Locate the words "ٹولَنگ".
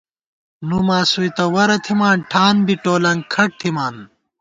2.83-3.21